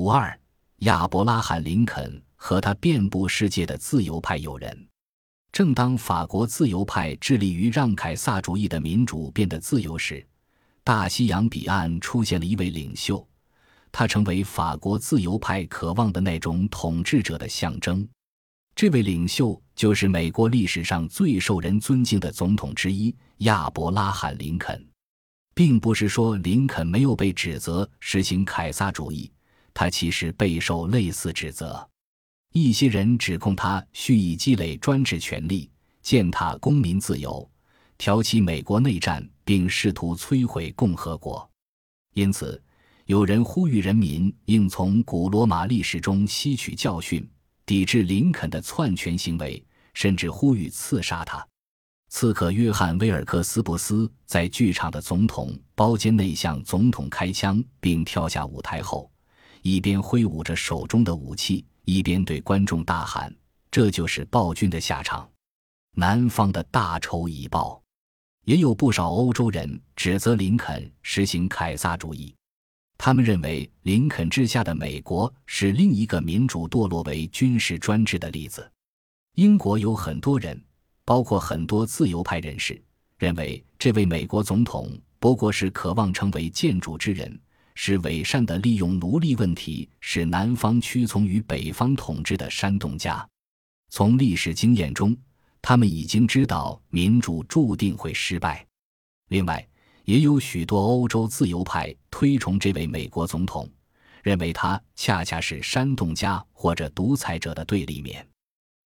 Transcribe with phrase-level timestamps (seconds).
[0.00, 0.34] 五二，
[0.78, 4.88] 亚伯拉罕·林肯和他遍布世界的自由派友人。
[5.52, 10.26] 正当法国自由派致力于让凯撒主义的民主变得自由时，
[10.82, 13.28] 大西洋彼岸出现了一位领袖，
[13.92, 18.08] 他成为法国自由派渴望的那种统治者的象征。
[18.74, 24.82] 这位领袖就是美国历史上最受人尊敬的总统之一亚伯拉罕·林肯。
[25.52, 29.30] 并不是说林肯没有被指责实行凯撒主义，
[29.80, 31.88] 他其实备受类似指责。
[32.52, 35.70] 一些人指控他蓄意积累专制权力，
[36.02, 37.50] 践踏公民自由，
[37.96, 41.50] 挑起美国内战，并试图摧毁共和国。
[42.12, 42.62] 因此，
[43.06, 47.26] 有人呼吁人民应从古罗马历史中吸取教训，
[47.64, 51.42] 抵制林肯的篡权行为，甚至呼吁刺杀他。
[52.10, 59.10] 刺客约翰·威尔克斯布斯在剧场的总统包间内向总统开枪，并跳下舞台后，
[59.62, 63.34] 一边挥舞着手中的武器，一边对观众大喊
[63.70, 65.28] ：“这就是暴君的下场！
[65.94, 67.82] 南方的大仇已报。”
[68.46, 72.34] 也有不少欧洲人指责林肯实行凯撒主义，
[72.96, 78.70] 他们认为林肯之下的美国是另一个民主堕落为军事专制的例子。
[79.34, 80.60] 英国有很多人。
[81.02, 82.80] 包括很多自由派人士
[83.18, 87.36] 认为，这位美国总统不过是渴望成为建筑之人，
[87.74, 93.26] 是伪善的利用奴隶问题使南方屈从于北方统治的煽动家。
[93.90, 95.16] 从历史经验中，
[95.60, 98.66] 他们已经知道民主注定会失败。
[99.28, 99.66] 另外，
[100.04, 103.68] 也有许多欧洲自由派推崇这位美国总统，
[104.22, 108.26] 认为他恰恰是煽动家或者独裁者的对立面。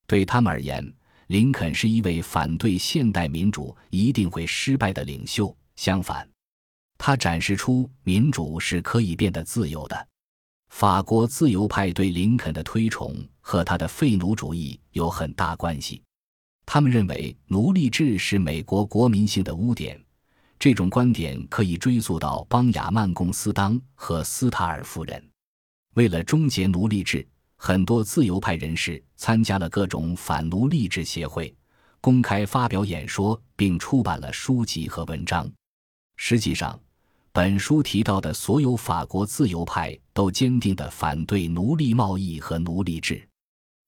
[0.06, 0.92] 对他们而言，
[1.28, 5.56] 林肯是一位反对现代民主一定会失败的领袖。
[5.76, 6.28] 相反，
[6.98, 10.08] 他展示出民主是可以变得自由的。
[10.70, 16.02] 法国自由派对林肯的推崇和他的废奴主义有很大关系。
[16.66, 20.00] 他们认为奴隶制是美国国民性的污点。
[20.58, 25.22] 这种观点可以追溯到邦雅曼·贡斯当和斯塔尔夫人。
[25.94, 27.26] 为了终结奴隶制。
[27.56, 31.54] 很多自由派人士参加了各种反奴隶制协会，
[31.98, 35.50] 公开发表演说，并出版了书籍和文章。
[36.16, 36.78] 实际上，
[37.32, 43.26] 本书提到的所有法国自由派都坚定地反对奴隶贸易和奴隶制。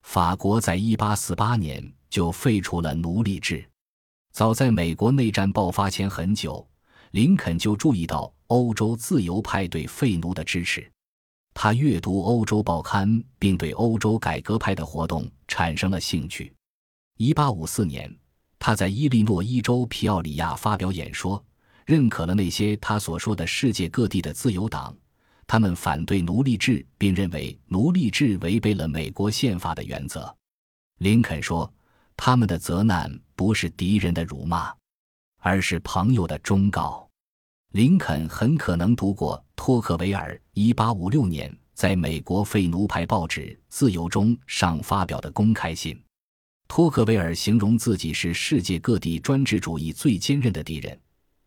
[0.03, 3.65] 法国在1848年就废除了奴隶制。
[4.33, 6.67] 早在美国内战爆发前很久，
[7.13, 10.89] 林肯就注意到欧洲自由派对废奴的支持。
[11.55, 16.53] 他阅读欧洲报刊，并对欧洲改革派的活动产生了兴趣。
[17.17, 18.17] 1854年，
[18.59, 21.43] 他在伊利诺伊州皮奥里亚发表演说，
[21.87, 24.95] 认可了那些他所说的世界各地的自由党。
[25.47, 30.37] 他们反对奴隶制，并认为奴隶制违背了美国宪法的原则。
[30.99, 31.73] 林肯说
[32.17, 34.75] ：“他们的责难不是敌人的辱骂，
[35.39, 37.09] 而是朋友的忠告。”
[37.71, 46.03] 林肯很可能读过托克维尔1856年在美国废奴派报纸《自由》中上发表的公开信。
[46.67, 50.99] 托克维尔形容自己是世界各地专制主义最坚韧的敌人。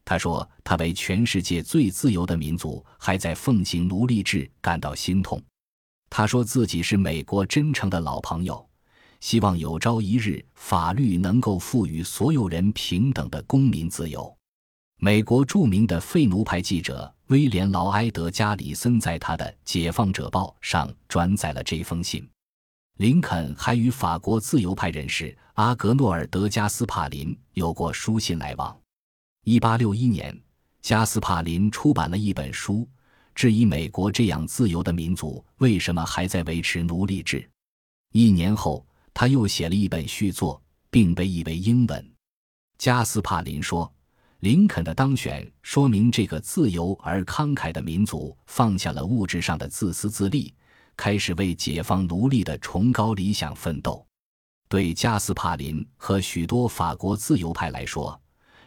[0.09, 5.39] 他说：“他为全世界最自由的民族还在奉行奴隶制感到心痛。”
[6.09, 8.67] 他说自己是美国真诚的老朋友，
[9.19, 14.35] 希望有朝一日法律能够赋予所有人平等的公民自由。
[14.99, 22.27] 美国著名的废奴派记者威廉·劳埃德·加里森在他的《解放者报》上转载了这封信。
[22.97, 28.75] 林肯还与法国自由派人士阿格诺尔·德加斯帕林有过书信来往。
[29.45, 30.41] 1861年，
[30.81, 32.87] 加斯帕林出版了一本书，
[33.33, 37.49] 质疑美国这样自由的民族为什么还在维持奴隶制。
[38.11, 42.13] 一年后，他又写了一本续作，并被译为英文。
[42.77, 43.91] 加斯帕林说。
[44.41, 50.53] 林肯的当选说明，这个自由而慷慨的民族放下了物质上的自私自利，
[50.95, 54.07] 开始为解放奴隶的崇高理想奋斗。
[54.69, 58.17] 对加斯帕林和许多法国自由派来说，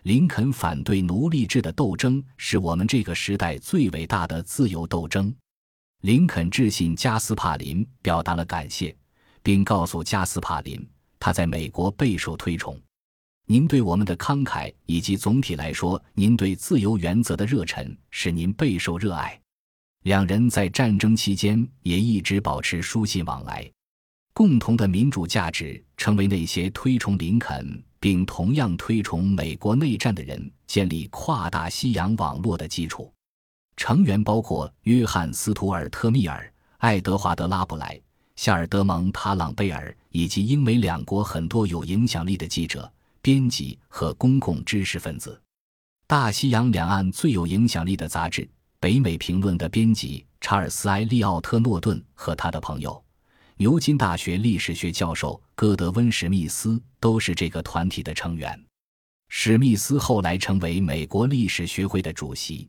[0.02, 5.32] 林肯反对奴隶制的斗争是我们这个时代最伟大的自由斗争。
[6.00, 8.94] 林肯致信加斯帕林，表达了感谢，
[9.44, 10.84] 并告诉加斯帕林，
[11.20, 12.76] 他在美国备受推崇。
[13.46, 19.40] 您对我们的慷慨，以及总体来说，您对自由原则的热忱，使您备受热爱。
[20.02, 23.70] 两人在战争期间也一直保持书信往来。
[24.34, 33.08] 共同的民主价值，成为那些推崇林肯并同样推崇美国内战的人建立跨大西洋网络的基础。
[33.76, 37.96] 成员包括约翰·斯图尔特·密尔、爱德华德拉布莱、
[38.34, 45.40] 夏尔德蒙塔朗贝尔以及英美两国很多有影响力的记者、编辑和公共知识分子。
[46.08, 48.43] 大西洋两岸最有影响力的杂志
[48.81, 53.00] 《北美评论》的编辑查尔斯·埃利奥特·诺顿和他的朋友。
[53.56, 58.60] 牛津大学历史学教授戈德温·史密斯都是这个团体的成员。
[59.28, 62.69] 史密斯后来成为美国历史学会的主席。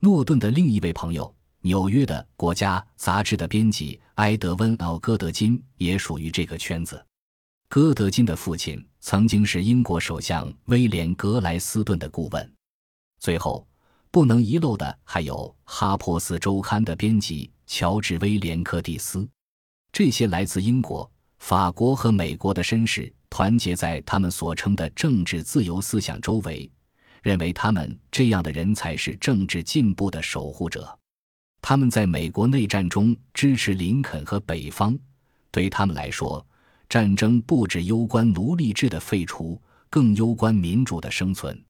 [0.00, 7.04] 诺顿的另一位朋友，纽约的《国家》杂志的编辑埃德温·奥戈德金也属于这个圈子。
[7.68, 12.52] 戈德金的父亲曾经是英国首相威廉·格莱斯顿的顾问。
[13.18, 13.66] 最后，
[14.10, 15.34] 不能遗漏的还有
[15.64, 19.28] 《哈珀斯周刊》的编辑乔治·威廉·柯蒂斯。
[19.92, 26.70] 这些来自英国、法国和美国的绅士团结在他们所称的政治自由思想周围，
[27.22, 30.96] 认为他们这样的人才是政治进步的守护者。
[31.60, 34.98] 他们在美国内战中支持林肯和北方。
[35.50, 36.44] 对他们来说，
[36.88, 39.60] 战争不只攸关奴隶制的废除，
[39.90, 41.60] 更攸关民主的生存。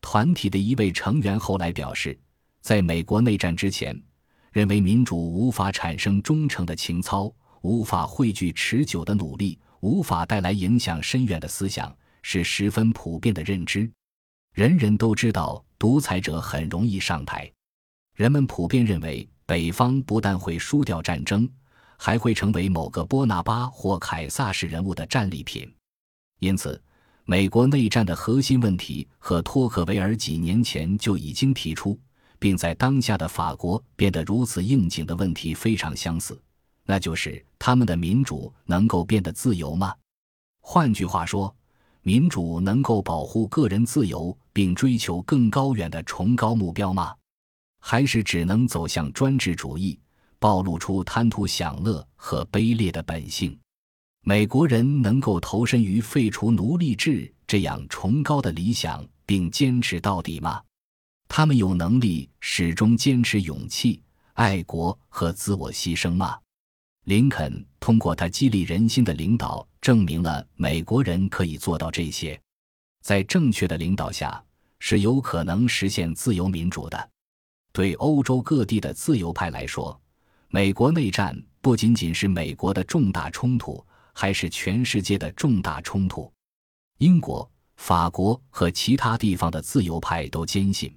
[0.00, 2.18] 团体的一位成员后来表示，
[2.60, 3.98] 在美国内战之前，
[4.50, 7.32] 认为民主无法产生忠诚的情操。
[7.62, 13.90] 无法汇聚持久的努力，无法带来影响深远的思想，是十分普遍的认知。
[14.52, 17.50] 人人都知道，独裁者很容易上台。
[18.14, 21.48] 人们普遍认为，北方不但会输掉战争，
[21.96, 25.72] 还会成为某个波拿巴或凯撒式人物的战利品。
[26.40, 26.80] 因此，
[27.24, 31.98] 美国内战的核心问题和托克维尔几年前就已经提出，
[32.38, 36.38] 并在当下的法国变得如此应景的问题非常相似。
[36.84, 39.94] 那就是他们的民主能够变得自由吗？
[40.60, 41.54] 换句话说，
[42.02, 47.14] 民主能够保护个人自由并追求更高远的崇高目标吗？
[47.80, 49.98] 还是只能走向专制主义，
[50.38, 53.58] 暴露出贪图享乐和卑劣的本性？
[54.24, 60.62] 美国人能够投身于废除奴隶制这样崇高的理想并坚持到底吗？
[61.26, 64.00] 他们有能力始终坚持勇气、
[64.34, 66.38] 爱国和自我牺牲吗？
[67.04, 72.40] 林肯通过他激励人心的领导，证明了美国人可以做到这些。
[73.02, 74.40] 在正确的领导下，
[74.78, 77.10] 是有可能实现自由民主的。
[77.72, 80.00] 对欧洲各地的自由派来说，
[80.48, 86.32] 美国内战不仅仅是美国的重大冲突，还是全世界的重大冲突。
[86.98, 90.96] 英国、法国和其他地方的自由派都坚信，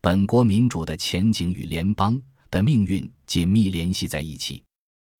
[0.00, 2.18] 本国民主的前景与联邦
[2.50, 4.62] 的命运紧密联系在一起。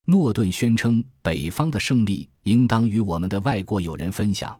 [0.06, 4.58] 诺顿宣称，北方的胜利应当与我们的外国友人分享。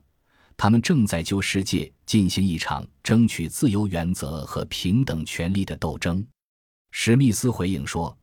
[0.57, 6.25] 他们正在就世界进行一场争取自由原则和平等权利的斗争。
[6.93, 8.17] 史密斯回应说：“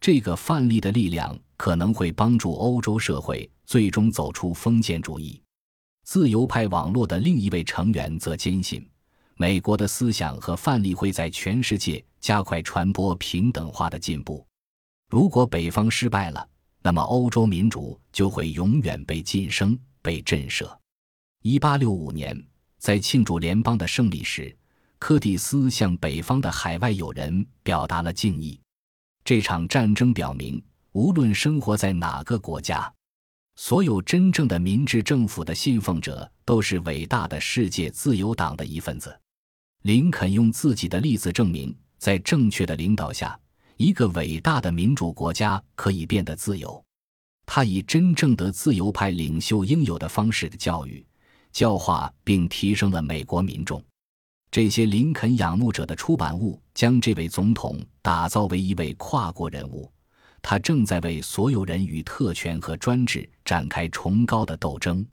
[0.00, 5.40] 这个范例的力量可能会帮助欧洲社会最终走出封建主义。”
[6.04, 8.84] 自由派网络的另一位成员则坚信，
[9.36, 14.44] 美国的思想和范例会在全世界加快传播平等化的进步。
[15.08, 16.48] 如果北方失败了，
[16.86, 20.70] 那么，欧洲民主就会永远被晋升、被震慑。
[21.40, 22.38] 一八六五年，
[22.76, 24.54] 在庆祝联邦的胜利时，
[24.98, 28.60] 柯蒂斯向北方的海外友人表达了敬意。
[29.24, 32.92] 这场战争表明，无论生活在哪个国家，
[33.56, 39.18] 所有真正的民治政府的信奉者都是伟大的世界自由党的一份子。
[39.84, 43.40] 林肯用自己的例子证明，在正确的领导下。
[43.76, 46.82] 一个伟大的民主国家可以变得自由。
[47.46, 51.04] 他以真正的自由派领袖应有的方式的教育、
[51.52, 53.82] 教化，并提升了美国民众。
[54.50, 59.90] 这些林肯仰慕者的出版物将这位总统打造为一位跨国人物。
[60.40, 65.04] 他正在为所有人与特权和专制展开崇高的斗争。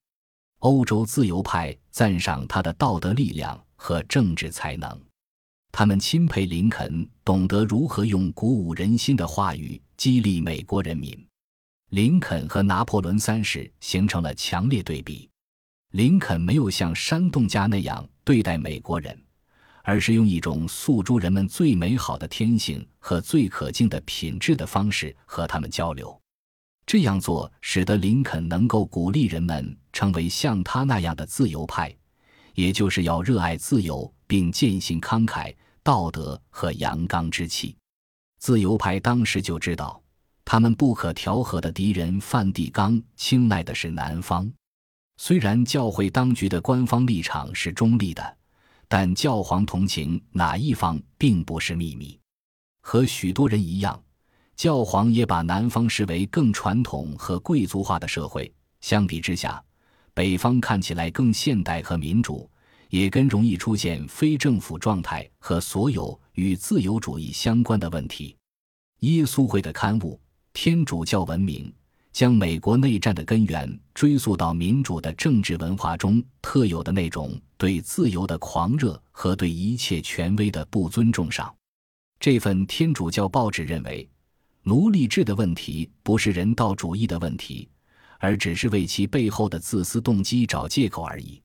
[0.59, 5.01] 欧洲自由派赞赏他的道德力量和政治才能。
[5.71, 11.17] 他们钦佩林肯懂得如何用鼓舞人心的话语激励美国人民。
[11.91, 15.29] 林肯和拿破仑三世形成了强烈对比。
[15.91, 19.17] 林肯没有像煽动家那样对待美国人，
[19.83, 26.17] 而是用一种诉诸人们最美好的天性和最可敬的品质的方式和他们交流。
[26.85, 31.93] 这样做使得林肯能够鼓励人们成为像他那样的自由派，
[32.55, 34.13] 也就是要热爱自由。
[34.31, 37.75] 并践行慷慨、道德和阳刚之气。
[38.39, 40.01] 自由派当时就知道，
[40.45, 44.49] 他们不可调和的敌人梵蒂冈青睐的是南方。
[45.17, 48.37] 虽然教会当局的官方立场是中立的，
[48.87, 52.17] 但教皇同情哪一方并不是秘密。
[52.83, 54.01] 和许多人一样，
[54.55, 58.49] 教皇也把南方视为更传统和贵族化的社会。
[58.79, 59.61] 相比之下，
[60.13, 62.49] 北方看起来更现代和民主，
[62.91, 68.37] 也更容易出现非政府状态和所有与自由主义相关的问题。
[68.99, 70.13] 耶稣会的刊物
[70.53, 71.65] 《天主教文明》
[72.11, 81.53] 将美国内战的根源追溯到民主的政治文化中特有的那种对自由的狂热和对一切权威的不尊重上。
[82.19, 84.07] 这份天主教报纸认为，
[84.63, 87.67] 奴隶制的问题不是人道主义的问题。
[88.23, 91.41] 而只是为其背后的自私动机找借口而已。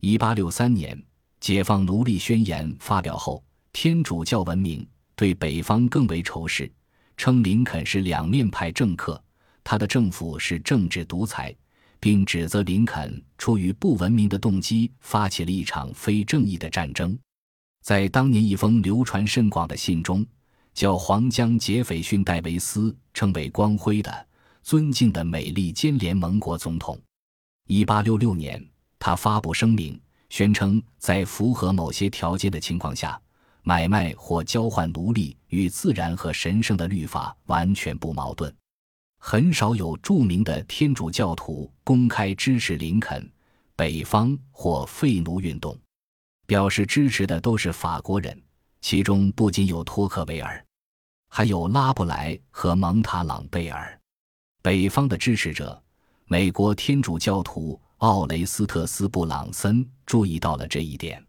[0.00, 1.00] 一八六三年，
[1.40, 6.70] 解放奴隶宣言发表后，天主教文明对北方更为仇视，
[7.16, 9.22] 称林肯是两面派政客，
[9.64, 11.54] 他的政府是政治独裁，
[11.98, 17.18] 并指责林肯出于不文明的动机发起了一场非正义的战争。
[17.82, 20.26] 在当年一封流传甚广的信中，
[20.74, 24.26] 教皇将杰斐逊·戴维斯称为光辉的。
[24.62, 27.00] 尊敬的美利坚联盟国总统，
[27.68, 28.60] 一八六六年，
[28.98, 30.00] 他发布声明，
[30.30, 33.20] 宣称在符合某些条件的情况下，
[33.62, 38.54] 买卖或交换奴隶与自然和神圣的律法完全不矛盾。
[39.18, 43.28] 很少有著名的天主教徒公开支持林肯、
[43.74, 45.76] 北方或废奴运动，
[46.46, 48.40] 表示支持的都是法国人，
[48.80, 50.64] 其中不仅有托克维尔，
[51.28, 53.98] 还有拉布莱和蒙塔朗贝尔。
[54.62, 55.82] 北方的支持者，
[56.26, 61.24] 美国天主教徒奥雷斯特斯·布朗森注意到了这一点，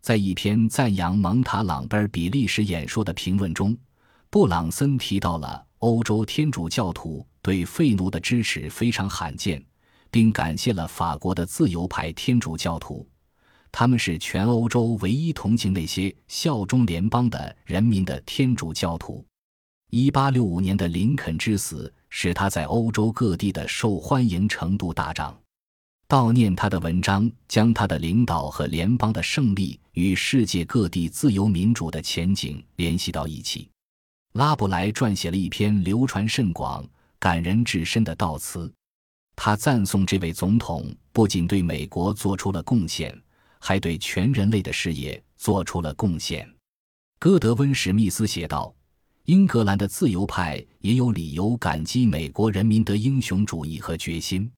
[0.00, 3.76] 在一篇赞扬蒙塔朗贝尔比利时演说的评论中，
[4.30, 9.62] 布朗森提到了欧洲天主教徒对废奴的支持非常罕见，
[10.10, 13.06] 并感谢了法国的自由派天主教徒，
[13.70, 19.22] 他们是全欧洲唯一同情那些效忠联邦的人民的天主教徒。
[19.90, 21.92] 一八六五年的林肯之死。
[22.10, 25.38] 使他在欧洲各地的受欢迎程度大涨。
[26.08, 33.68] 悼念他的文章将他的领导和联邦的胜利与世界各地自由民主的前景联系到一起。
[34.32, 36.82] 拉布莱撰写了一篇流传甚广、
[37.18, 38.72] 感人至深的悼词，
[39.36, 43.14] 他赞颂这位总统不仅对美国做出了贡献，
[43.58, 46.50] 还对全人类的事业做出了贡献。
[47.18, 48.74] 戈德温·史密斯写道。
[49.24, 54.50] 英格兰的自由派也有理由感激美国人民的英雄主义和决心。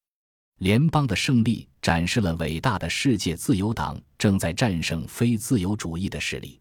[0.61, 6.61] 联邦的胜利展示了伟大的世界自由党正在战胜非自由主义的势力。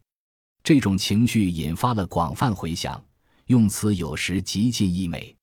[0.64, 3.02] 这种情绪引发了广泛回响，
[3.48, 5.36] 用词有时极尽溢美。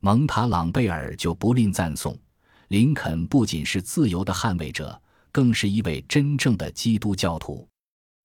[0.00, 2.18] 蒙塔朗贝尔就不吝赞颂
[2.66, 7.68] 林肯不仅是自由的捍卫者，更是一位真正的基督教徒。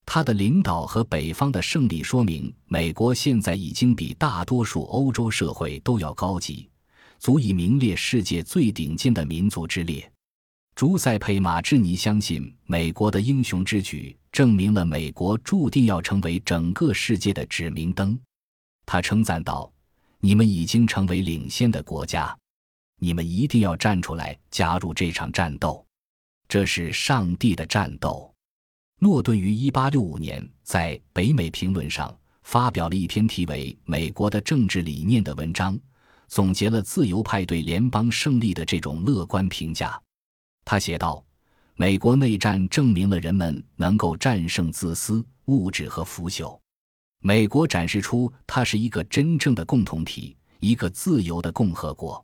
[0.07, 6.67] 他的领导和北方的胜利说明，美国现在已经比大多数欧洲社会都要高级，
[7.19, 10.11] 足以名列世界最顶尖的民族之列。
[10.75, 18.19] 朱塞佩·马志尼相信，美国的英雄之举证明了美国注定要成为整个世界的指明灯。
[18.85, 19.71] 他称赞道
[20.21, 22.37] ：“你们已经成为领先的国家，
[22.99, 25.83] 你们一定要站出来加入这场战斗，
[26.47, 28.31] 这是上帝的战斗。”
[29.01, 35.77] 诺顿于1865年在北美评论上发表了一篇题为《美国的政治理念》的文章，
[36.27, 39.99] 总结了自由派对联邦胜利的这种乐观评价。
[40.65, 41.23] 他写道
[41.75, 46.59] ：“美国内战证明了人们能够战胜自私、物质和腐朽。
[47.19, 52.23] 美国展示出它是一个真正的共同体，一个自由的共和国。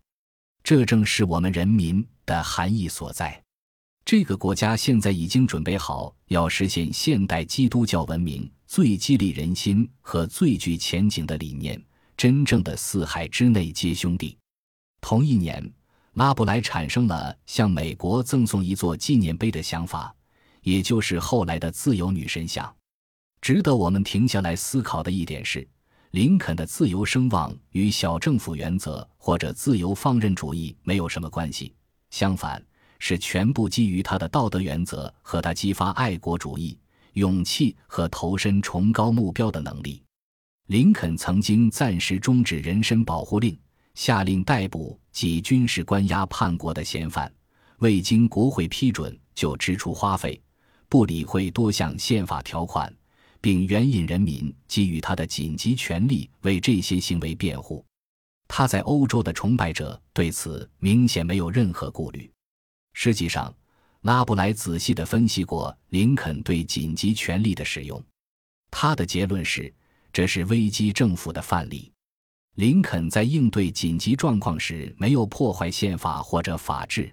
[0.63, 3.41] 这正是我们人民的含义所在。”
[4.05, 11.81] 这个国家现在已经准备好要实现现代基督教文明最激励人心和最具前景的理念，
[12.15, 14.37] 真正的四海之内皆兄弟。
[15.01, 15.71] 同一年，
[16.13, 20.15] 拉布莱产生了向美国赠送一座纪念碑的想法，
[20.61, 22.73] 也就是后来的自由女神像。
[23.41, 25.67] 值得我们停下来思考的一点是，
[26.11, 31.73] 林肯的自由声望与小政府原则或者自由放任主义没有什么关系，
[32.09, 32.63] 相反。
[32.99, 36.79] 是全部基于他的道德原则和他激发爱国主义、
[37.13, 40.01] 勇气和投身崇高目标的能力。
[40.73, 43.55] 林肯曾经暂时终止人身保护令，
[43.93, 47.31] 下令逮捕及军事关押叛国的嫌犯，
[47.77, 50.41] 未经国会批准就支出花费，
[50.89, 52.91] 不理会多项宪法条款，
[53.39, 57.85] 并援引人民给予他的紧急权力为这些行为辩护。
[58.47, 62.27] 他在欧洲的崇拜者对此明显没有任何顾虑。
[62.93, 63.55] 实际上，
[64.01, 68.03] 拉布莱仔细地分析过林肯对紧急权力的使用，
[68.71, 69.71] 他的结论是，
[70.13, 71.91] 这是危机政府的范例。
[72.55, 77.11] 林肯在应对紧急状况时没有破坏宪法或者法治，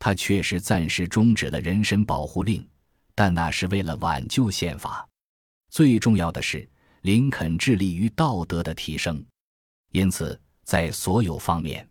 [0.00, 2.68] 他确实暂时终止了人身保护令，
[3.14, 5.08] 但那是为了挽救宪法。
[5.70, 6.68] 最重要的是，
[7.02, 9.24] 林肯致力于道德的提升，
[9.92, 11.88] 因此在所有方面，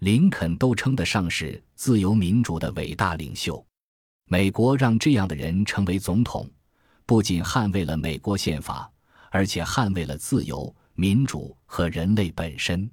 [0.00, 3.64] 林肯都称得上是自由民主的伟大领袖。
[4.26, 6.50] 美国让这样的人成为总统，
[7.06, 8.90] 不仅捍卫了美国宪法，
[9.30, 10.74] 而且捍卫了自由。
[11.00, 12.90] 民主和人类本身。